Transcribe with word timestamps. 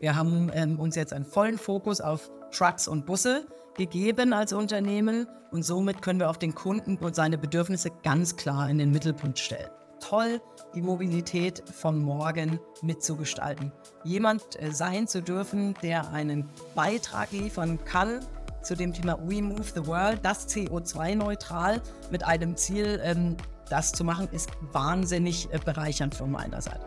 Wir 0.00 0.16
haben 0.16 0.50
ähm, 0.54 0.80
uns 0.80 0.96
jetzt 0.96 1.12
einen 1.12 1.26
vollen 1.26 1.58
Fokus 1.58 2.00
auf 2.00 2.30
Trucks 2.50 2.88
und 2.88 3.04
Busse 3.04 3.46
gegeben 3.76 4.32
als 4.32 4.54
Unternehmen 4.54 5.26
und 5.50 5.62
somit 5.62 6.00
können 6.00 6.18
wir 6.18 6.30
auf 6.30 6.38
den 6.38 6.54
Kunden 6.54 6.96
und 6.96 7.14
seine 7.14 7.36
Bedürfnisse 7.36 7.90
ganz 8.02 8.36
klar 8.36 8.70
in 8.70 8.78
den 8.78 8.92
Mittelpunkt 8.92 9.38
stellen. 9.38 9.68
Toll, 10.00 10.40
die 10.74 10.80
Mobilität 10.80 11.62
von 11.70 11.98
morgen 11.98 12.58
mitzugestalten. 12.80 13.72
Jemand 14.02 14.60
äh, 14.60 14.72
sein 14.72 15.06
zu 15.06 15.22
dürfen, 15.22 15.74
der 15.82 16.10
einen 16.10 16.48
Beitrag 16.74 17.30
liefern 17.32 17.78
kann 17.84 18.20
zu 18.62 18.74
dem 18.74 18.94
Thema 18.94 19.18
We 19.22 19.42
Move 19.42 19.64
the 19.74 19.86
World, 19.86 20.20
das 20.22 20.48
CO2-neutral 20.48 21.82
mit 22.10 22.24
einem 22.24 22.56
Ziel, 22.56 23.00
ähm, 23.04 23.36
das 23.68 23.92
zu 23.92 24.04
machen, 24.04 24.28
ist 24.32 24.48
wahnsinnig 24.72 25.52
äh, 25.52 25.58
bereichernd 25.62 26.14
von 26.14 26.30
meiner 26.30 26.62
Seite. 26.62 26.86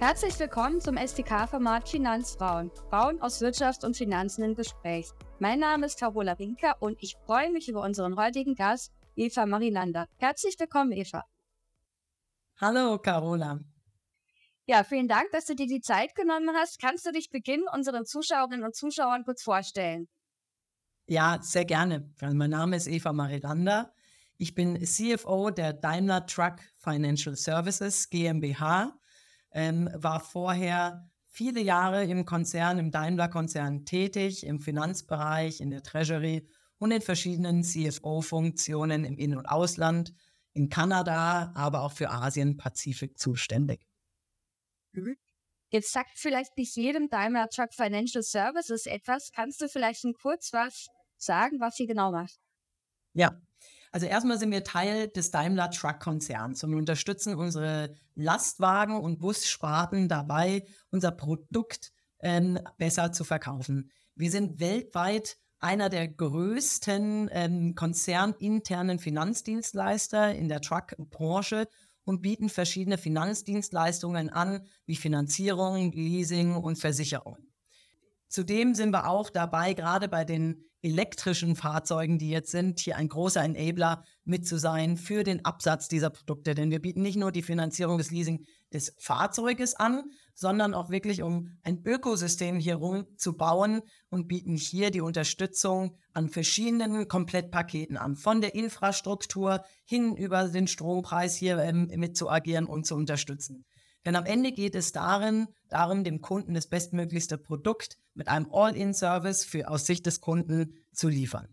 Herzlich 0.00 0.38
willkommen 0.38 0.80
zum 0.80 0.96
SDK-Format 0.96 1.86
Finanzfrauen. 1.86 2.70
Frauen 2.88 3.20
aus 3.20 3.42
Wirtschaft 3.42 3.84
und 3.84 3.98
Finanzen 3.98 4.42
im 4.42 4.54
Gespräch. 4.54 5.10
Mein 5.40 5.58
Name 5.58 5.84
ist 5.84 6.00
Carola 6.00 6.38
Winker 6.38 6.80
und 6.80 6.96
ich 7.02 7.16
freue 7.26 7.52
mich 7.52 7.68
über 7.68 7.82
unseren 7.82 8.16
heutigen 8.16 8.54
Gast, 8.54 8.94
Eva 9.14 9.44
Marilander. 9.44 10.06
Herzlich 10.16 10.58
willkommen, 10.58 10.92
Eva. 10.92 11.26
Hallo, 12.62 12.96
Carola. 12.96 13.60
Ja, 14.64 14.84
vielen 14.84 15.06
Dank, 15.06 15.32
dass 15.32 15.44
du 15.44 15.54
dir 15.54 15.66
die 15.66 15.82
Zeit 15.82 16.14
genommen 16.14 16.48
hast. 16.56 16.80
Kannst 16.80 17.04
du 17.04 17.12
dich 17.12 17.28
beginnen, 17.28 17.66
unseren 17.70 18.06
Zuschauerinnen 18.06 18.64
und 18.64 18.74
Zuschauern 18.74 19.24
kurz 19.26 19.42
vorstellen? 19.42 20.08
Ja, 21.08 21.40
sehr 21.42 21.66
gerne. 21.66 22.10
Mein 22.22 22.48
Name 22.48 22.76
ist 22.76 22.86
Eva 22.86 23.12
Marilander. 23.12 23.92
Ich 24.38 24.54
bin 24.54 24.82
CFO 24.82 25.50
der 25.50 25.74
Daimler 25.74 26.24
Truck 26.24 26.56
Financial 26.78 27.36
Services 27.36 28.08
GmbH 28.08 28.98
ähm, 29.52 29.90
war 29.94 30.20
vorher 30.20 31.10
viele 31.26 31.60
Jahre 31.60 32.04
im 32.04 32.24
Konzern, 32.24 32.78
im 32.78 32.90
Daimler-Konzern 32.90 33.84
tätig, 33.84 34.44
im 34.44 34.60
Finanzbereich, 34.60 35.60
in 35.60 35.70
der 35.70 35.82
Treasury 35.82 36.48
und 36.78 36.90
in 36.90 37.02
verschiedenen 37.02 37.62
CFO-Funktionen 37.62 39.04
im 39.04 39.16
In- 39.16 39.36
und 39.36 39.46
Ausland, 39.46 40.12
in 40.52 40.68
Kanada, 40.68 41.52
aber 41.54 41.82
auch 41.82 41.92
für 41.92 42.10
Asien-Pazifik 42.10 43.18
zuständig. 43.18 43.86
Mhm. 44.92 45.16
Jetzt 45.70 45.92
sagt 45.92 46.18
vielleicht 46.18 46.56
nicht 46.56 46.74
jedem 46.74 47.08
Daimler 47.08 47.48
Truck 47.48 47.72
Financial 47.72 48.22
Services 48.22 48.86
etwas. 48.86 49.30
Kannst 49.32 49.60
du 49.60 49.68
vielleicht 49.68 50.04
kurz 50.20 50.52
was 50.52 50.88
sagen, 51.16 51.60
was 51.60 51.76
sie 51.76 51.86
genau 51.86 52.10
macht? 52.10 52.40
Ja, 53.12 53.40
also 53.92 54.06
erstmal 54.06 54.38
sind 54.38 54.52
wir 54.52 54.62
Teil 54.62 55.08
des 55.08 55.30
Daimler 55.30 55.70
Truck 55.70 56.00
Konzerns 56.00 56.62
und 56.62 56.74
unterstützen 56.74 57.34
unsere 57.34 57.94
Lastwagen- 58.14 59.00
und 59.00 59.18
Bussparten 59.18 60.08
dabei, 60.08 60.64
unser 60.90 61.10
Produkt 61.10 61.92
ähm, 62.20 62.58
besser 62.78 63.12
zu 63.12 63.24
verkaufen. 63.24 63.90
Wir 64.14 64.30
sind 64.30 64.60
weltweit 64.60 65.38
einer 65.58 65.88
der 65.88 66.08
größten 66.08 67.30
ähm, 67.32 67.74
konzerninternen 67.74 68.98
Finanzdienstleister 68.98 70.34
in 70.34 70.48
der 70.48 70.60
Truck-Branche 70.60 71.68
und 72.04 72.22
bieten 72.22 72.48
verschiedene 72.48 72.96
Finanzdienstleistungen 72.96 74.30
an, 74.30 74.66
wie 74.86 74.96
Finanzierung, 74.96 75.92
Leasing 75.92 76.54
und 76.54 76.76
Versicherungen. 76.76 77.52
Zudem 78.28 78.74
sind 78.74 78.92
wir 78.92 79.08
auch 79.08 79.28
dabei, 79.28 79.74
gerade 79.74 80.08
bei 80.08 80.24
den 80.24 80.64
elektrischen 80.82 81.56
Fahrzeugen, 81.56 82.18
die 82.18 82.30
jetzt 82.30 82.50
sind, 82.50 82.80
hier 82.80 82.96
ein 82.96 83.08
großer 83.08 83.42
Enabler 83.42 84.04
mit 84.24 84.46
zu 84.46 84.58
sein 84.58 84.96
für 84.96 85.24
den 85.24 85.44
Absatz 85.44 85.88
dieser 85.88 86.10
Produkte. 86.10 86.54
Denn 86.54 86.70
wir 86.70 86.80
bieten 86.80 87.02
nicht 87.02 87.16
nur 87.16 87.32
die 87.32 87.42
Finanzierung 87.42 87.98
des 87.98 88.10
Leasing 88.10 88.46
des 88.72 88.94
Fahrzeuges 88.98 89.74
an, 89.74 90.04
sondern 90.34 90.74
auch 90.74 90.90
wirklich, 90.90 91.22
um 91.22 91.48
ein 91.62 91.82
Ökosystem 91.84 92.58
hier 92.58 92.76
rum 92.76 93.06
zu 93.16 93.36
bauen 93.36 93.82
und 94.08 94.28
bieten 94.28 94.56
hier 94.56 94.90
die 94.90 95.02
Unterstützung 95.02 95.96
an 96.14 96.28
verschiedenen 96.28 97.08
Komplettpaketen 97.08 97.96
an, 97.96 98.16
von 98.16 98.40
der 98.40 98.54
Infrastruktur 98.54 99.62
hin 99.84 100.16
über 100.16 100.48
den 100.48 100.66
Strompreis 100.66 101.36
hier 101.36 101.58
ähm, 101.58 101.90
mit 101.96 102.16
zu 102.16 102.30
agieren 102.30 102.66
und 102.66 102.86
zu 102.86 102.94
unterstützen. 102.94 103.64
Denn 104.04 104.16
am 104.16 104.24
Ende 104.24 104.52
geht 104.52 104.74
es 104.74 104.92
darin, 104.92 105.48
darum, 105.68 106.04
dem 106.04 106.20
Kunden 106.20 106.54
das 106.54 106.68
bestmöglichste 106.68 107.36
Produkt 107.36 107.98
mit 108.14 108.28
einem 108.28 108.48
All-in-Service 108.52 109.44
für 109.44 109.68
aus 109.68 109.86
Sicht 109.86 110.06
des 110.06 110.20
Kunden 110.20 110.74
zu 110.92 111.08
liefern. 111.08 111.48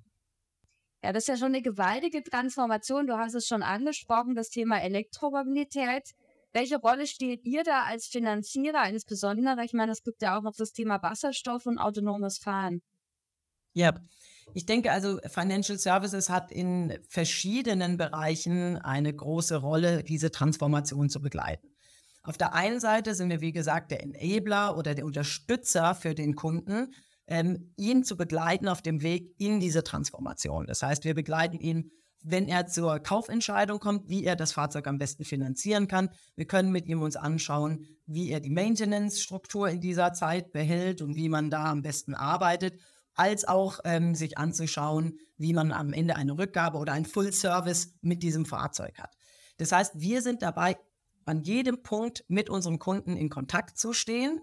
Ja, 1.03 1.13
das 1.13 1.23
ist 1.23 1.27
ja 1.27 1.37
schon 1.37 1.47
eine 1.47 1.61
gewaltige 1.61 2.23
Transformation. 2.23 3.07
Du 3.07 3.17
hast 3.17 3.35
es 3.35 3.47
schon 3.47 3.63
angesprochen, 3.63 4.35
das 4.35 4.49
Thema 4.49 4.81
Elektromobilität. 4.81 6.15
Welche 6.53 6.77
Rolle 6.77 7.05
steht 7.05 7.45
ihr 7.45 7.63
da 7.63 7.83
als 7.83 8.07
Finanzierer 8.07 8.89
insbesondere? 8.89 9.63
Ich 9.63 9.73
meine, 9.73 9.91
es 9.91 10.03
gibt 10.03 10.21
ja 10.21 10.37
auch 10.37 10.41
noch 10.41 10.55
das 10.55 10.73
Thema 10.73 11.01
Wasserstoff 11.03 11.65
und 11.65 11.77
autonomes 11.77 12.39
Fahren. 12.39 12.81
Ja, 13.73 13.93
ich 14.53 14.65
denke 14.65 14.91
also, 14.91 15.19
Financial 15.27 15.77
Services 15.77 16.29
hat 16.29 16.51
in 16.51 16.97
verschiedenen 17.09 17.97
Bereichen 17.97 18.77
eine 18.77 19.13
große 19.13 19.57
Rolle, 19.57 20.03
diese 20.03 20.31
Transformation 20.31 21.09
zu 21.09 21.21
begleiten. 21.21 21.76
Auf 22.27 22.37
der 22.37 22.53
einen 22.53 22.81
Seite 22.81 23.15
sind 23.15 23.29
wir, 23.29 23.39
wie 23.39 23.53
gesagt, 23.53 23.89
der 23.89 24.03
Enabler 24.03 24.77
oder 24.77 24.93
der 24.93 25.05
Unterstützer 25.05 25.95
für 25.95 26.13
den 26.13 26.35
Kunden, 26.35 26.93
ähm, 27.25 27.71
ihn 27.77 28.03
zu 28.03 28.17
begleiten 28.17 28.67
auf 28.67 28.81
dem 28.81 29.01
Weg 29.01 29.33
in 29.37 29.61
diese 29.61 29.81
Transformation. 29.81 30.67
Das 30.67 30.83
heißt, 30.83 31.05
wir 31.05 31.13
begleiten 31.13 31.57
ihn, 31.57 31.89
wenn 32.21 32.49
er 32.49 32.67
zur 32.67 32.99
Kaufentscheidung 32.99 33.79
kommt, 33.79 34.09
wie 34.09 34.25
er 34.25 34.35
das 34.35 34.51
Fahrzeug 34.51 34.87
am 34.87 34.97
besten 34.97 35.23
finanzieren 35.23 35.87
kann. 35.87 36.09
Wir 36.35 36.45
können 36.45 36.73
mit 36.73 36.87
ihm 36.87 37.01
uns 37.01 37.15
anschauen, 37.15 37.85
wie 38.07 38.29
er 38.29 38.41
die 38.41 38.49
Maintenance-Struktur 38.49 39.69
in 39.69 39.79
dieser 39.79 40.11
Zeit 40.11 40.51
behält 40.51 41.01
und 41.01 41.15
wie 41.15 41.29
man 41.29 41.49
da 41.49 41.71
am 41.71 41.81
besten 41.81 42.13
arbeitet, 42.13 42.77
als 43.15 43.47
auch 43.47 43.79
ähm, 43.85 44.15
sich 44.15 44.37
anzuschauen, 44.37 45.17
wie 45.37 45.53
man 45.53 45.71
am 45.71 45.93
Ende 45.93 46.17
eine 46.17 46.37
Rückgabe 46.37 46.77
oder 46.77 46.91
ein 46.91 47.05
Full-Service 47.05 47.93
mit 48.01 48.21
diesem 48.21 48.45
Fahrzeug 48.45 48.99
hat. 48.99 49.15
Das 49.59 49.71
heißt, 49.71 49.93
wir 49.95 50.21
sind 50.21 50.41
dabei 50.41 50.75
an 51.27 51.43
jedem 51.43 51.83
Punkt 51.83 52.23
mit 52.27 52.49
unserem 52.49 52.79
Kunden 52.79 53.17
in 53.17 53.29
Kontakt 53.29 53.77
zu 53.77 53.93
stehen 53.93 54.39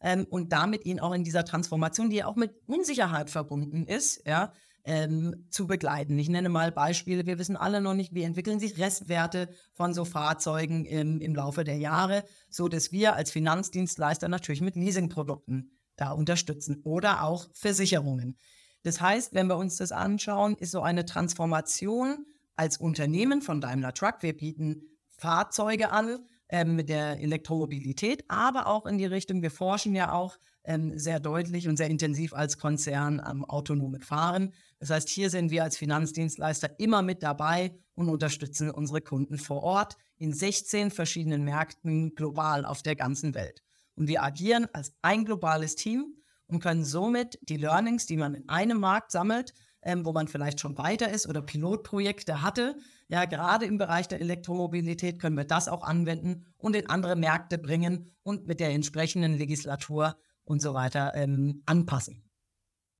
ähm, 0.00 0.26
und 0.30 0.52
damit 0.52 0.84
ihn 0.84 1.00
auch 1.00 1.12
in 1.12 1.24
dieser 1.24 1.44
Transformation, 1.44 2.10
die 2.10 2.16
ja 2.16 2.26
auch 2.26 2.36
mit 2.36 2.54
Unsicherheit 2.66 3.30
verbunden 3.30 3.86
ist, 3.86 4.26
ja, 4.26 4.52
ähm, 4.84 5.46
zu 5.50 5.66
begleiten. 5.66 6.18
Ich 6.18 6.28
nenne 6.28 6.48
mal 6.48 6.72
Beispiele. 6.72 7.26
Wir 7.26 7.38
wissen 7.38 7.56
alle 7.56 7.80
noch 7.80 7.94
nicht, 7.94 8.14
wie 8.14 8.22
entwickeln 8.22 8.60
sich 8.60 8.78
Restwerte 8.78 9.50
von 9.74 9.92
so 9.92 10.04
Fahrzeugen 10.04 10.84
im, 10.86 11.20
im 11.20 11.34
Laufe 11.34 11.64
der 11.64 11.76
Jahre, 11.76 12.24
so 12.48 12.68
dass 12.68 12.92
wir 12.92 13.14
als 13.14 13.30
Finanzdienstleister 13.30 14.28
natürlich 14.28 14.60
mit 14.60 14.76
Leasingprodukten 14.76 15.72
da 15.96 16.12
unterstützen 16.12 16.80
oder 16.84 17.24
auch 17.24 17.48
Versicherungen. 17.52 18.38
Das 18.82 19.00
heißt, 19.00 19.34
wenn 19.34 19.48
wir 19.48 19.56
uns 19.56 19.76
das 19.76 19.92
anschauen, 19.92 20.56
ist 20.56 20.70
so 20.70 20.80
eine 20.80 21.04
Transformation 21.04 22.24
als 22.56 22.76
Unternehmen 22.76 23.42
von 23.42 23.60
Daimler 23.60 23.92
Truck. 23.92 24.16
Wir 24.20 24.36
bieten 24.36 24.97
Fahrzeuge 25.18 25.90
an 25.90 26.18
ähm, 26.48 26.76
mit 26.76 26.88
der 26.88 27.20
Elektromobilität, 27.20 28.24
aber 28.28 28.66
auch 28.66 28.86
in 28.86 28.98
die 28.98 29.06
Richtung, 29.06 29.42
wir 29.42 29.50
forschen 29.50 29.94
ja 29.94 30.12
auch 30.12 30.38
ähm, 30.64 30.98
sehr 30.98 31.20
deutlich 31.20 31.68
und 31.68 31.76
sehr 31.76 31.88
intensiv 31.88 32.32
als 32.32 32.58
Konzern 32.58 33.20
am 33.20 33.44
autonomen 33.44 34.00
Fahren. 34.00 34.54
Das 34.78 34.90
heißt, 34.90 35.08
hier 35.08 35.28
sind 35.28 35.50
wir 35.50 35.64
als 35.64 35.76
Finanzdienstleister 35.76 36.78
immer 36.78 37.02
mit 37.02 37.22
dabei 37.22 37.74
und 37.94 38.08
unterstützen 38.08 38.70
unsere 38.70 39.00
Kunden 39.00 39.38
vor 39.38 39.62
Ort 39.62 39.96
in 40.16 40.32
16 40.32 40.90
verschiedenen 40.90 41.44
Märkten 41.44 42.14
global 42.14 42.64
auf 42.64 42.82
der 42.82 42.96
ganzen 42.96 43.34
Welt. 43.34 43.62
Und 43.94 44.08
wir 44.08 44.22
agieren 44.22 44.68
als 44.72 44.92
ein 45.02 45.24
globales 45.24 45.74
Team 45.74 46.14
und 46.46 46.60
können 46.60 46.84
somit 46.84 47.38
die 47.42 47.56
Learnings, 47.56 48.06
die 48.06 48.16
man 48.16 48.34
in 48.34 48.48
einem 48.48 48.78
Markt 48.78 49.10
sammelt, 49.10 49.52
ähm, 49.82 50.04
wo 50.04 50.12
man 50.12 50.28
vielleicht 50.28 50.60
schon 50.60 50.76
weiter 50.78 51.10
ist 51.10 51.28
oder 51.28 51.42
Pilotprojekte 51.42 52.42
hatte. 52.42 52.76
Ja, 53.08 53.24
gerade 53.24 53.66
im 53.66 53.78
Bereich 53.78 54.08
der 54.08 54.20
Elektromobilität 54.20 55.20
können 55.20 55.36
wir 55.36 55.44
das 55.44 55.68
auch 55.68 55.82
anwenden 55.82 56.46
und 56.56 56.76
in 56.76 56.88
andere 56.88 57.16
Märkte 57.16 57.58
bringen 57.58 58.10
und 58.22 58.46
mit 58.46 58.60
der 58.60 58.70
entsprechenden 58.70 59.38
Legislatur 59.38 60.16
und 60.44 60.60
so 60.60 60.74
weiter 60.74 61.12
ähm, 61.14 61.62
anpassen. 61.66 62.28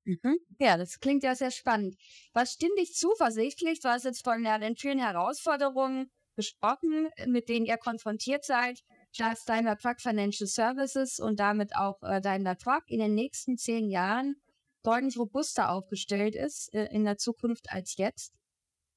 Mhm. 0.05 0.39
Ja, 0.59 0.79
das 0.79 1.01
klingt 1.01 1.23
ja 1.23 1.35
sehr 1.35 1.51
spannend. 1.51 1.97
Was 2.33 2.53
stimmt 2.53 2.79
dich 2.79 2.95
zuversichtlich? 2.95 3.81
Du 3.81 3.89
hast 3.89 4.05
jetzt 4.05 4.25
von 4.25 4.43
den 4.43 4.77
vielen 4.77 4.99
Herausforderungen 4.99 6.11
gesprochen, 6.35 7.09
mit 7.27 7.49
denen 7.49 7.67
ihr 7.67 7.77
konfrontiert 7.77 8.45
seid, 8.45 8.81
dass 9.19 9.45
Daimler 9.45 9.77
Truck 9.77 10.01
Financial 10.01 10.47
Services 10.47 11.19
und 11.19 11.41
damit 11.41 11.75
auch 11.77 12.01
äh, 12.03 12.21
Daimler 12.21 12.57
Truck 12.57 12.85
in 12.87 13.01
den 13.01 13.15
nächsten 13.15 13.59
zehn 13.59 13.91
Jahren 13.91 14.37
deutlich 14.83 15.19
robuster 15.19 15.71
aufgestellt 15.71 16.35
ist 16.35 16.73
äh, 16.75 16.87
in 16.87 17.05
der 17.05 17.19
Zukunft 17.19 17.71
als 17.71 17.97
jetzt? 17.97 18.33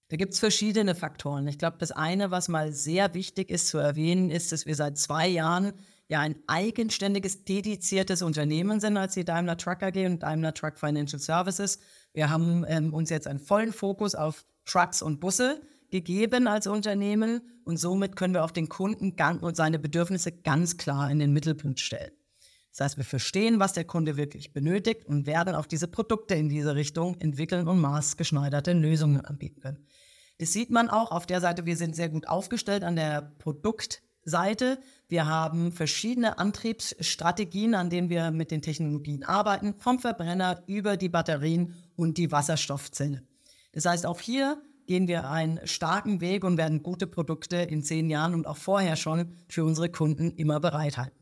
Da 0.10 0.18
gibt 0.18 0.34
es 0.34 0.40
verschiedene 0.40 0.94
Faktoren. 0.94 1.48
Ich 1.48 1.58
glaube, 1.58 1.78
das 1.80 1.94
eine, 1.94 2.32
was 2.32 2.50
mal 2.50 2.74
sehr 2.74 3.14
wichtig 3.14 3.50
ist 3.50 3.70
zu 3.70 3.78
erwähnen, 3.78 4.30
ist, 4.30 4.52
dass 4.52 4.66
wir 4.66 4.76
seit 4.76 4.98
zwei 4.98 5.28
Jahren 5.28 5.72
ja 6.10 6.20
ein 6.20 6.36
eigenständiges, 6.48 7.46
dediziertes 7.46 8.22
Unternehmen 8.22 8.82
sind 8.82 8.98
als 8.98 9.14
die 9.14 9.24
Daimler 9.24 9.56
Truck 9.56 9.82
AG 9.82 9.96
und 10.06 10.22
Daimler 10.22 10.54
Truck 10.54 10.78
Financial 10.78 11.20
Services. 11.20 11.80
Wir 12.12 12.30
haben 12.30 12.66
ähm, 12.68 12.94
uns 12.94 13.10
jetzt 13.10 13.26
einen 13.26 13.40
vollen 13.40 13.72
Fokus 13.72 14.14
auf 14.14 14.46
Trucks 14.66 15.02
und 15.02 15.22
Busse 15.22 15.62
gegeben 15.92 16.48
als 16.48 16.68
Unternehmen 16.68 17.42
und 17.64 17.78
somit 17.78 18.18
können 18.18 18.34
wir 18.34 18.44
auch 18.44 18.52
den 18.52 18.68
Kunden 18.68 19.16
und 19.42 19.56
seine 19.56 19.80
Bedürfnisse 19.80 20.34
ganz 20.34 20.76
klar 20.76 21.10
in 21.10 21.20
den 21.20 21.32
Mittelpunkt 21.32 21.80
stellen. 21.80 22.12
Das 22.72 22.80
heißt, 22.80 22.98
wir 22.98 23.04
verstehen, 23.04 23.60
was 23.60 23.74
der 23.74 23.84
Kunde 23.84 24.16
wirklich 24.16 24.54
benötigt 24.54 25.06
und 25.06 25.28
werden 25.28 25.56
auch 25.56 25.66
diese 25.66 25.88
Produkte 25.88 26.36
in 26.36 26.48
diese 26.48 26.76
Richtung 26.76 27.20
entwickeln 27.20 27.68
und 27.68 27.82
maßgeschneiderte 27.82 28.72
Lösungen 28.74 29.22
anbieten 29.22 29.60
können. 29.60 29.86
Das 30.40 30.54
sieht 30.54 30.72
man 30.72 30.90
auch 30.90 31.12
auf 31.12 31.26
der 31.26 31.42
Seite, 31.42 31.66
wir 31.66 31.76
sind 31.76 31.96
sehr 31.96 32.10
gut 32.10 32.28
aufgestellt 32.28 32.84
an 32.84 32.96
der 32.96 33.34
Produktseite. 33.40 34.80
Wir 35.08 35.28
haben 35.28 35.72
verschiedene 35.72 36.40
Antriebsstrategien, 36.40 37.76
an 37.76 37.90
denen 37.90 38.10
wir 38.10 38.32
mit 38.32 38.52
den 38.52 38.62
Technologien 38.62 39.24
arbeiten, 39.24 39.76
vom 39.78 40.00
Verbrenner 40.00 40.64
über 40.66 40.98
die 40.98 41.10
Batterien 41.10 41.76
und 41.96 42.18
die 42.18 42.32
Wasserstoffzelle. 42.32 43.22
Das 43.74 43.86
heißt, 43.86 44.06
auch 44.06 44.20
hier 44.20 44.62
gehen 44.88 45.08
wir 45.08 45.30
einen 45.30 45.60
starken 45.68 46.22
Weg 46.22 46.44
und 46.44 46.58
werden 46.58 46.84
gute 46.84 47.06
Produkte 47.06 47.58
in 47.58 47.84
zehn 47.84 48.10
Jahren 48.10 48.34
und 48.34 48.48
auch 48.48 48.58
vorher 48.58 48.96
schon 48.96 49.36
für 49.48 49.64
unsere 49.64 49.90
Kunden 49.90 50.32
immer 50.32 50.60
bereithalten. 50.60 51.21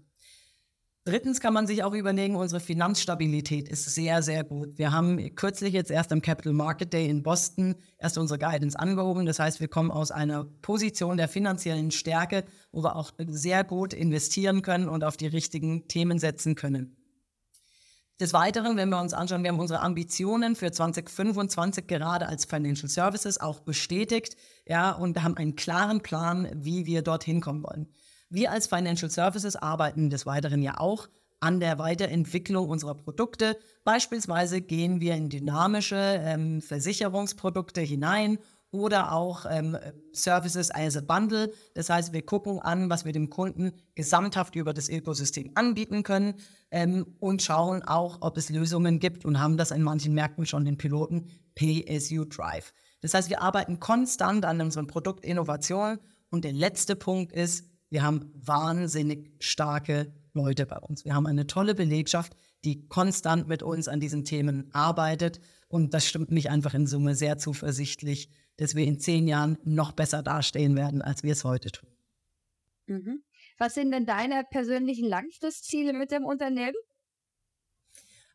Drittens 1.10 1.40
kann 1.40 1.56
man 1.56 1.66
sich 1.66 1.84
auch 1.84 1.96
überlegen, 1.96 2.36
unsere 2.36 2.60
Finanzstabilität 2.60 3.68
ist 3.68 3.84
sehr, 3.96 4.22
sehr 4.22 4.44
gut. 4.44 4.78
Wir 4.78 4.92
haben 4.92 5.34
kürzlich 5.34 5.74
jetzt 5.74 5.90
erst 5.90 6.12
am 6.12 6.22
Capital 6.22 6.54
Market 6.54 6.94
Day 6.94 7.10
in 7.10 7.24
Boston 7.24 7.74
erst 7.98 8.20
unsere 8.20 8.38
Guidance 8.38 8.78
angehoben. 8.78 9.26
Das 9.26 9.40
heißt, 9.40 9.60
wir 9.60 9.70
kommen 9.70 9.90
aus 9.90 10.12
einer 10.12 10.44
Position 10.62 11.18
der 11.18 11.28
finanziellen 11.28 11.90
Stärke, 11.90 12.44
wo 12.72 12.84
wir 12.84 12.96
auch 12.96 13.12
sehr 13.26 13.64
gut 13.64 13.94
investieren 13.94 14.62
können 14.62 14.88
und 14.88 15.04
auf 15.04 15.18
die 15.18 15.26
richtigen 15.26 15.88
Themen 15.88 16.20
setzen 16.20 16.54
können. 16.54 16.96
Des 18.20 18.34
Weiteren, 18.34 18.78
wenn 18.78 18.90
wir 18.90 19.02
uns 19.02 19.14
anschauen, 19.14 19.42
wir 19.42 19.50
haben 19.50 19.60
unsere 19.60 19.80
Ambitionen 19.80 20.56
für 20.56 20.72
2025 20.72 21.88
gerade 21.88 22.28
als 22.28 22.46
Financial 22.46 22.88
Services 22.88 23.40
auch 23.40 23.62
bestätigt, 23.62 24.36
ja, 24.68 24.92
und 24.92 25.24
haben 25.24 25.38
einen 25.38 25.56
klaren 25.56 26.02
Plan, 26.02 26.48
wie 26.54 26.86
wir 26.86 27.02
dorthin 27.02 27.42
kommen 27.42 27.64
wollen. 27.64 27.88
Wir 28.30 28.52
als 28.52 28.68
Financial 28.68 29.10
Services 29.10 29.56
arbeiten 29.56 30.12
des 30.12 30.28
Weiteren 30.28 30.62
ja 30.62 30.80
auch 30.80 31.10
an 31.40 31.60
der 31.60 31.80
Weiterentwicklung 31.80 32.70
unserer 32.70 32.94
Produkte. 32.94 33.58
Beispielsweise 33.84 34.62
gehen 34.62 35.02
wir 35.02 35.16
in 35.16 35.30
dynamische 35.30 35.96
ähm, 35.96 36.62
Versicherungsprodukte 36.62 37.82
hinein 37.82 38.38
oder 38.72 39.14
auch 39.14 39.48
ähm, 39.50 39.76
Services 40.14 40.70
as 40.70 40.96
a 40.96 41.02
Bundle. 41.02 41.52
Das 41.74 41.90
heißt, 41.90 42.14
wir 42.14 42.22
gucken 42.24 42.60
an, 42.60 42.90
was 42.92 43.04
wir 43.04 43.14
dem 43.14 43.32
Kunden 43.32 43.72
gesamthaft 43.96 44.56
über 44.56 44.74
das 44.74 44.90
Ökosystem 44.90 45.52
anbieten 45.56 46.04
können 46.04 46.36
ähm, 46.70 47.16
und 47.20 47.42
schauen 47.42 47.82
auch, 47.82 48.20
ob 48.22 48.38
es 48.38 48.50
Lösungen 48.50 49.00
gibt 49.00 49.26
und 49.26 49.40
haben 49.40 49.58
das 49.58 49.72
in 49.72 49.82
manchen 49.82 50.14
Märkten 50.14 50.46
schon 50.46 50.66
den 50.66 50.78
Piloten 50.78 51.26
you 51.60 52.26
Drive. 52.26 52.74
Das 53.02 53.16
heißt, 53.16 53.30
wir 53.30 53.42
arbeiten 53.42 53.80
konstant 53.80 54.46
an 54.46 54.62
unseren 54.62 54.86
Produktinnovationen 54.86 56.00
und 56.30 56.46
der 56.46 56.54
letzte 56.54 56.96
Punkt 56.96 57.34
ist, 57.34 57.66
wir 57.90 58.04
haben 58.04 58.32
wahnsinnig 58.36 59.32
starke 59.40 60.14
Leute 60.34 60.66
bei 60.66 60.78
uns. 60.78 61.06
Wir 61.06 61.16
haben 61.16 61.28
eine 61.28 61.48
tolle 61.48 61.76
Belegschaft, 61.76 62.36
die 62.64 62.88
konstant 62.88 63.48
mit 63.48 63.64
uns 63.64 63.88
an 63.88 64.00
diesen 64.00 64.26
Themen 64.26 64.70
arbeitet. 64.74 65.40
Und 65.68 65.94
das 65.94 66.06
stimmt 66.06 66.32
mich 66.32 66.50
einfach 66.50 66.74
in 66.74 66.88
Summe 66.88 67.16
sehr 67.16 67.38
zuversichtlich, 67.38 68.30
dass 68.58 68.76
wir 68.76 68.86
in 68.86 69.00
zehn 69.00 69.28
Jahren 69.28 69.58
noch 69.64 69.92
besser 69.94 70.22
dastehen 70.22 70.76
werden, 70.76 71.02
als 71.02 71.24
wir 71.24 71.32
es 71.32 71.44
heute 71.44 71.72
tun. 71.72 71.90
Mhm. 72.88 73.24
Was 73.58 73.74
sind 73.74 73.92
denn 73.92 74.06
deine 74.06 74.44
persönlichen 74.50 75.08
Langfristziele 75.08 75.94
mit 75.94 76.12
dem 76.12 76.26
Unternehmen? 76.26 76.76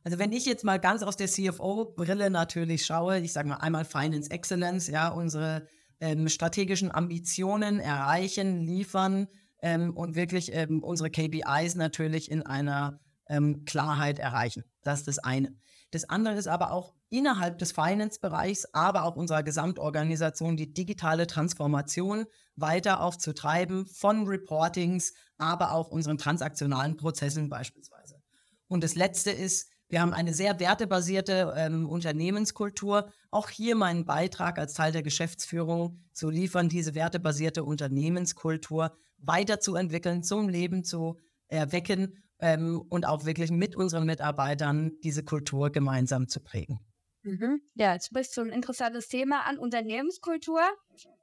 Also 0.03 0.19
wenn 0.19 0.33
ich 0.33 0.45
jetzt 0.45 0.65
mal 0.65 0.79
ganz 0.79 1.03
aus 1.03 1.17
der 1.17 1.29
CFO-Brille 1.29 2.29
natürlich 2.29 2.85
schaue, 2.85 3.21
ich 3.21 3.33
sage 3.33 3.49
mal 3.49 3.57
einmal 3.57 3.87
Finance 3.87 4.31
Excellence, 4.31 4.89
ja, 4.89 5.09
unsere 5.09 5.67
ähm, 5.99 6.29
strategischen 6.29 6.93
Ambitionen 6.93 7.81
erreichen, 7.81 8.61
liefern, 8.61 9.29
ähm, 9.65 9.97
und 9.97 10.15
wirklich 10.15 10.53
ähm, 10.53 10.83
unsere 10.85 11.11
KPIs 11.11 11.75
natürlich 11.75 12.31
in 12.31 12.43
einer 12.43 13.01
ähm, 13.31 13.65
Klarheit 13.65 14.19
erreichen. 14.19 14.63
Das 14.83 15.01
ist 15.01 15.09
das 15.09 15.19
eine. 15.19 15.57
Das 15.91 16.09
andere 16.11 16.35
ist 16.35 16.49
aber 16.49 16.71
auch 16.71 16.93
innerhalb 17.09 17.59
des 17.59 17.73
Finance-Bereichs, 17.73 18.67
aber 18.75 19.05
auch 19.05 19.17
unserer 19.17 19.43
Gesamtorganisation 19.43 20.59
die 20.59 20.75
digitale 20.75 21.27
Transformation 21.27 22.27
weiter 22.57 23.01
aufzutreiben 23.01 23.87
von 23.87 24.27
Reportings, 24.27 25.15
aber 25.39 25.73
auch 25.73 25.89
unseren 25.89 26.19
transaktionalen 26.19 26.99
Prozessen 26.99 27.49
beispielsweise. 27.49 28.21
Und 28.69 28.85
das 28.85 28.97
Letzte 28.97 29.31
ist, 29.31 29.71
wir 29.89 30.03
haben 30.03 30.13
eine 30.13 30.35
sehr 30.35 30.61
wertebasierte 30.61 31.55
ähm, 31.57 31.89
Unternehmenskultur. 31.89 33.11
Auch 33.35 33.51
hier 33.51 33.75
meinen 33.75 34.05
Beitrag 34.05 34.61
als 34.61 34.75
Teil 34.75 34.93
der 34.93 35.03
Geschäftsführung 35.03 36.05
zu 36.13 36.31
liefern, 36.31 36.69
diese 36.69 36.95
wertebasierte 36.95 37.65
Unternehmenskultur 37.65 38.97
weiterzuentwickeln, 39.19 40.23
zum 40.23 40.49
Leben 40.49 40.85
zu 40.85 41.19
erwecken 41.49 42.23
ähm, 42.39 42.81
und 42.91 43.05
auch 43.05 43.25
wirklich 43.25 43.51
mit 43.51 43.75
unseren 43.75 44.07
Mitarbeitern 44.07 44.93
diese 45.03 45.25
Kultur 45.25 45.71
gemeinsam 45.71 46.29
zu 46.29 46.39
prägen. 46.39 46.79
Mhm. 47.23 47.61
Ja, 47.75 47.95
jetzt 47.95 48.07
sprichst 48.07 48.37
du 48.37 48.43
ein 48.43 48.51
interessantes 48.51 49.09
Thema 49.09 49.41
an, 49.49 49.59
Unternehmenskultur. 49.59 50.61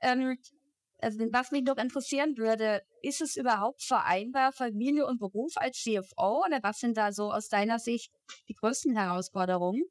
Ähm, 0.01 0.37
also 0.99 1.17
was 1.31 1.51
mich 1.51 1.63
noch 1.63 1.77
interessieren 1.77 2.35
würde, 2.35 2.81
ist 3.01 3.21
es 3.21 3.37
überhaupt 3.37 3.83
vereinbar, 3.83 4.51
Familie 4.51 5.07
und 5.07 5.17
Beruf 5.17 5.53
als 5.55 5.77
CFO? 5.77 6.43
Oder 6.45 6.59
was 6.61 6.79
sind 6.79 6.97
da 6.97 7.13
so 7.13 7.31
aus 7.31 7.47
deiner 7.47 7.79
Sicht 7.79 8.11
die 8.49 8.53
größten 8.53 8.97
Herausforderungen? 8.97 9.83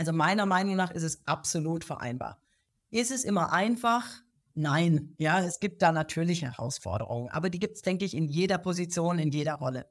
Also 0.00 0.14
meiner 0.14 0.46
Meinung 0.46 0.76
nach 0.76 0.92
ist 0.92 1.02
es 1.02 1.20
absolut 1.26 1.84
vereinbar. 1.84 2.40
Ist 2.88 3.10
es 3.10 3.22
immer 3.22 3.52
einfach? 3.52 4.06
Nein, 4.54 5.14
ja, 5.18 5.40
es 5.40 5.60
gibt 5.60 5.82
da 5.82 5.92
natürlich 5.92 6.40
Herausforderungen, 6.40 7.28
aber 7.28 7.50
die 7.50 7.58
gibt 7.58 7.76
es, 7.76 7.82
denke 7.82 8.06
ich, 8.06 8.16
in 8.16 8.26
jeder 8.26 8.56
Position, 8.56 9.18
in 9.18 9.30
jeder 9.30 9.56
Rolle. 9.56 9.90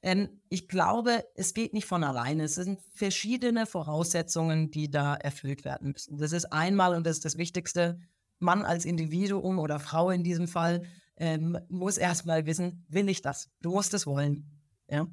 Ähm, 0.00 0.40
ich 0.48 0.68
glaube, 0.68 1.26
es 1.34 1.52
geht 1.52 1.74
nicht 1.74 1.84
von 1.84 2.02
alleine. 2.02 2.44
Es 2.44 2.54
sind 2.54 2.80
verschiedene 2.94 3.66
Voraussetzungen, 3.66 4.70
die 4.70 4.90
da 4.90 5.16
erfüllt 5.16 5.66
werden 5.66 5.92
müssen. 5.92 6.16
Das 6.16 6.32
ist 6.32 6.46
einmal, 6.46 6.94
und 6.94 7.06
das 7.06 7.18
ist 7.18 7.26
das 7.26 7.36
Wichtigste, 7.36 8.00
Mann 8.38 8.64
als 8.64 8.86
Individuum 8.86 9.58
oder 9.58 9.78
Frau 9.78 10.08
in 10.08 10.24
diesem 10.24 10.48
Fall 10.48 10.82
ähm, 11.18 11.58
muss 11.68 11.98
erstmal 11.98 12.46
wissen, 12.46 12.86
will 12.88 13.10
ich 13.10 13.20
das? 13.20 13.50
Du 13.60 13.72
musst 13.72 13.92
es 13.92 14.06
wollen. 14.06 14.50
Ja? 14.88 15.08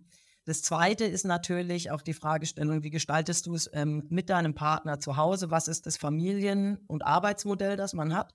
Das 0.49 0.61
Zweite 0.61 1.05
ist 1.05 1.25
natürlich 1.25 1.91
auch 1.91 2.01
die 2.01 2.13
Fragestellung, 2.13 2.83
wie 2.83 2.89
gestaltest 2.89 3.45
du 3.45 3.53
es 3.53 3.69
ähm, 3.73 4.07
mit 4.09 4.29
deinem 4.29 4.55
Partner 4.55 4.99
zu 4.99 5.15
Hause? 5.15 5.51
Was 5.51 5.67
ist 5.67 5.85
das 5.85 5.97
Familien- 5.97 6.79
und 6.87 7.05
Arbeitsmodell, 7.05 7.77
das 7.77 7.93
man 7.93 8.15
hat? 8.15 8.33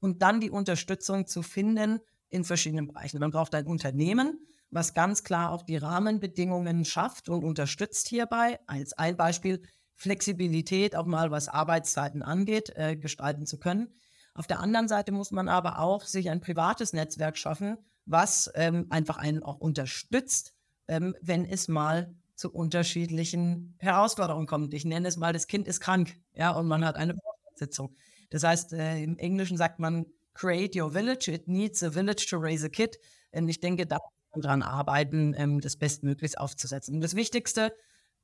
und 0.00 0.22
dann 0.22 0.40
die 0.40 0.50
Unterstützung 0.50 1.26
zu 1.26 1.42
finden 1.42 2.00
in 2.28 2.44
verschiedenen 2.44 2.88
Bereichen. 2.88 3.18
Man 3.18 3.30
braucht 3.30 3.54
ein 3.54 3.66
Unternehmen, 3.66 4.38
was 4.70 4.94
ganz 4.94 5.24
klar 5.24 5.52
auch 5.52 5.62
die 5.62 5.76
Rahmenbedingungen 5.76 6.84
schafft 6.84 7.28
und 7.28 7.44
unterstützt 7.44 8.08
hierbei. 8.08 8.58
Als 8.66 8.92
ein 8.94 9.16
Beispiel 9.16 9.62
Flexibilität 9.94 10.96
auch 10.96 11.06
mal, 11.06 11.30
was 11.30 11.48
Arbeitszeiten 11.48 12.22
angeht, 12.22 12.72
äh, 12.76 12.96
gestalten 12.96 13.46
zu 13.46 13.58
können. 13.58 13.88
Auf 14.34 14.46
der 14.46 14.60
anderen 14.60 14.88
Seite 14.88 15.12
muss 15.12 15.30
man 15.30 15.48
aber 15.48 15.78
auch 15.78 16.02
sich 16.02 16.28
ein 16.28 16.40
privates 16.40 16.92
Netzwerk 16.92 17.38
schaffen, 17.38 17.78
was 18.04 18.50
ähm, 18.54 18.86
einfach 18.90 19.16
einen 19.16 19.42
auch 19.42 19.58
unterstützt, 19.58 20.54
ähm, 20.88 21.14
wenn 21.20 21.44
es 21.44 21.68
mal 21.68 22.14
zu 22.34 22.52
unterschiedlichen 22.52 23.74
Herausforderungen 23.78 24.46
kommt. 24.46 24.74
Ich 24.74 24.84
nenne 24.84 25.08
es 25.08 25.16
mal, 25.16 25.32
das 25.32 25.46
Kind 25.46 25.66
ist 25.66 25.80
krank, 25.80 26.16
ja, 26.34 26.50
und 26.50 26.66
man 26.66 26.84
hat 26.84 26.96
eine 26.96 27.14
Sitzung. 27.54 27.96
Das 28.30 28.44
heißt, 28.44 28.74
äh, 28.74 29.02
im 29.02 29.16
Englischen 29.18 29.56
sagt 29.56 29.78
man, 29.78 30.06
create 30.34 30.76
your 30.76 30.92
village, 30.92 31.32
it 31.32 31.48
needs 31.48 31.82
a 31.82 31.90
village 31.90 32.26
to 32.28 32.36
raise 32.36 32.64
a 32.64 32.68
kid. 32.68 32.98
Und 33.32 33.48
ich 33.48 33.60
denke, 33.60 33.86
da 33.86 33.96
muss 33.96 34.12
man 34.32 34.40
dran 34.42 34.62
arbeiten, 34.62 35.34
ähm, 35.36 35.60
das 35.60 35.76
bestmöglichst 35.76 36.38
aufzusetzen. 36.38 36.96
Und 36.96 37.00
das 37.00 37.16
Wichtigste, 37.16 37.72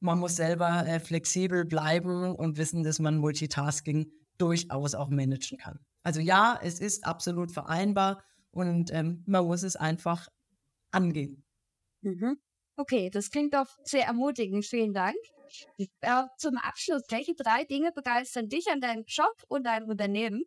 man 0.01 0.19
muss 0.19 0.37
selber 0.37 0.87
äh, 0.87 1.01
flexibel 1.01 1.65
bleiben 1.65 2.35
und 2.35 2.59
wissen, 2.59 2.83
dass 2.83 2.99
man 2.99 3.17
Multitasking 3.17 4.11
durchaus 4.37 4.95
auch 4.95 5.09
managen 5.09 5.59
kann. 5.59 5.79
Also 6.03 6.21
ja, 6.21 6.59
es 6.63 6.81
ist 6.81 7.05
absolut 7.05 7.53
vereinbar 7.53 8.23
und 8.51 8.93
ähm, 8.93 9.23
man 9.27 9.47
muss 9.47 9.63
es 9.63 9.77
einfach 9.77 10.29
angehen. 10.91 11.45
Mhm. 12.03 12.39
Okay, 12.83 13.11
das 13.11 13.31
klingt 13.31 13.55
doch 13.55 13.69
sehr 13.85 14.07
ermutigend. 14.07 14.67
Vielen 14.67 14.93
Dank. 14.93 15.15
Äh, 15.79 16.25
zum 16.37 16.57
Abschluss, 16.57 17.03
welche 17.11 17.33
drei 17.33 17.63
Dinge 17.63 17.93
begeistern 17.93 18.49
dich 18.49 18.67
an 18.73 18.81
deinem 18.81 19.05
Job 19.07 19.33
und 19.47 19.65
deinem 19.67 19.89
Unternehmen? 19.89 20.43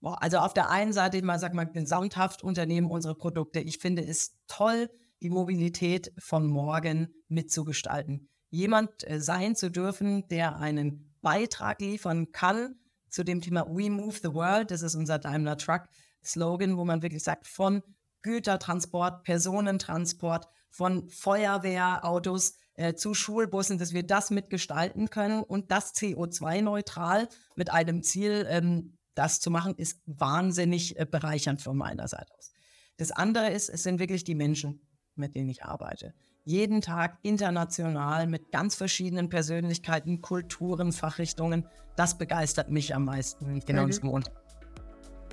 Boah, 0.00 0.20
also 0.20 0.38
auf 0.38 0.54
der 0.54 0.70
einen 0.70 0.92
Seite, 0.92 1.18
ich 1.18 1.22
mal 1.22 1.38
sag 1.38 1.54
mal, 1.54 1.66
gesamthaft 1.66 2.42
Unternehmen 2.42 2.90
unsere 2.90 3.14
Produkte. 3.14 3.60
Ich 3.60 3.78
finde 3.78 4.02
es 4.02 4.36
toll, 4.48 4.90
die 5.22 5.30
Mobilität 5.30 6.12
von 6.18 6.48
morgen 6.48 7.14
mitzugestalten. 7.28 8.28
Jemand 8.50 9.08
äh, 9.08 9.20
sein 9.20 9.54
zu 9.54 9.70
dürfen, 9.70 10.26
der 10.26 10.56
einen 10.56 11.14
Beitrag 11.22 11.80
liefern 11.80 12.32
kann 12.32 12.74
zu 13.08 13.22
dem 13.22 13.40
Thema 13.40 13.64
We 13.68 13.88
Move 13.88 14.16
the 14.20 14.34
World. 14.34 14.72
Das 14.72 14.82
ist 14.82 14.96
unser 14.96 15.20
Daimler 15.20 15.58
Truck 15.58 15.82
Slogan, 16.24 16.76
wo 16.76 16.84
man 16.84 17.02
wirklich 17.02 17.22
sagt, 17.22 17.46
von 17.46 17.84
Gütertransport, 18.28 19.24
Personentransport, 19.24 20.48
von 20.70 21.08
Feuerwehrautos 21.08 22.58
äh, 22.74 22.94
zu 22.94 23.14
Schulbussen, 23.14 23.78
dass 23.78 23.94
wir 23.94 24.02
das 24.02 24.30
mitgestalten 24.30 25.08
können 25.08 25.42
und 25.42 25.70
das 25.70 25.94
CO2-neutral 25.94 27.28
mit 27.56 27.72
einem 27.72 28.02
Ziel, 28.02 28.46
ähm, 28.50 28.98
das 29.14 29.40
zu 29.40 29.50
machen, 29.50 29.74
ist 29.76 30.02
wahnsinnig 30.04 30.98
äh, 30.98 31.06
bereichernd 31.06 31.62
von 31.62 31.76
meiner 31.76 32.06
Seite 32.06 32.32
aus. 32.36 32.52
Das 32.98 33.12
andere 33.12 33.50
ist, 33.50 33.70
es 33.70 33.82
sind 33.82 33.98
wirklich 33.98 34.24
die 34.24 34.34
Menschen, 34.34 34.86
mit 35.14 35.34
denen 35.34 35.48
ich 35.48 35.64
arbeite. 35.64 36.12
Jeden 36.44 36.82
Tag 36.82 37.18
international 37.22 38.26
mit 38.26 38.52
ganz 38.52 38.74
verschiedenen 38.74 39.30
Persönlichkeiten, 39.30 40.20
Kulturen, 40.20 40.92
Fachrichtungen. 40.92 41.66
Das 41.96 42.18
begeistert 42.18 42.70
mich 42.70 42.94
am 42.94 43.06
meisten 43.06 43.60
genau 43.60 43.84
mhm. 43.84 43.86
diesem 43.86 44.10
Unternehmen. 44.10 44.42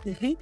Mhm. 0.05 0.37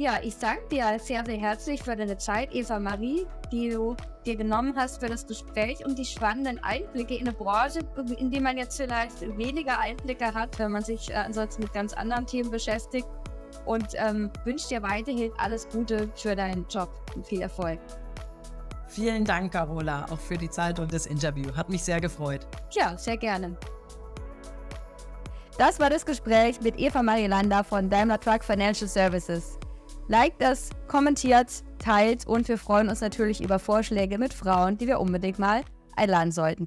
Ja, 0.00 0.14
ich 0.22 0.38
danke 0.38 0.66
dir 0.68 0.98
sehr, 0.98 1.22
sehr 1.26 1.36
herzlich 1.36 1.82
für 1.82 1.94
deine 1.94 2.16
Zeit, 2.16 2.54
Eva 2.54 2.80
Marie, 2.80 3.26
die 3.52 3.68
du 3.68 3.94
dir 4.24 4.34
genommen 4.34 4.72
hast 4.74 4.98
für 4.98 5.10
das 5.10 5.26
Gespräch 5.26 5.84
und 5.84 5.98
die 5.98 6.06
spannenden 6.06 6.58
Einblicke 6.64 7.16
in 7.16 7.28
eine 7.28 7.36
Branche, 7.36 7.80
in 8.16 8.30
die 8.30 8.40
man 8.40 8.56
jetzt 8.56 8.78
vielleicht 8.78 9.20
weniger 9.36 9.78
Einblicke 9.78 10.32
hat, 10.32 10.58
wenn 10.58 10.72
man 10.72 10.82
sich 10.82 11.10
äh, 11.10 11.16
ansonsten 11.16 11.64
mit 11.64 11.74
ganz 11.74 11.92
anderen 11.92 12.24
Themen 12.24 12.50
beschäftigt. 12.50 13.06
Und 13.66 13.88
ähm, 13.96 14.30
wünsche 14.44 14.68
dir 14.68 14.82
weiterhin 14.82 15.32
alles 15.36 15.68
Gute 15.68 16.08
für 16.14 16.34
deinen 16.34 16.66
Job 16.70 16.88
und 17.14 17.26
viel 17.26 17.42
Erfolg. 17.42 17.78
Vielen 18.86 19.26
Dank, 19.26 19.52
Carola, 19.52 20.06
auch 20.10 20.18
für 20.18 20.38
die 20.38 20.48
Zeit 20.48 20.78
und 20.78 20.94
das 20.94 21.04
Interview. 21.04 21.54
Hat 21.54 21.68
mich 21.68 21.82
sehr 21.82 22.00
gefreut. 22.00 22.46
Ja, 22.70 22.96
sehr 22.96 23.18
gerne. 23.18 23.54
Das 25.58 25.78
war 25.78 25.90
das 25.90 26.06
Gespräch 26.06 26.58
mit 26.62 26.78
Eva 26.78 27.02
Marielanda 27.02 27.62
von 27.62 27.90
Daimler 27.90 28.18
Truck 28.18 28.42
Financial 28.42 28.88
Services. 28.88 29.59
Liked 30.10 30.42
es, 30.42 30.70
kommentiert, 30.88 31.62
teilt 31.78 32.26
und 32.26 32.48
wir 32.48 32.58
freuen 32.58 32.88
uns 32.88 33.00
natürlich 33.00 33.40
über 33.40 33.60
Vorschläge 33.60 34.18
mit 34.18 34.34
Frauen, 34.34 34.76
die 34.76 34.88
wir 34.88 34.98
unbedingt 34.98 35.38
mal 35.38 35.62
einladen 35.94 36.32
sollten. 36.32 36.66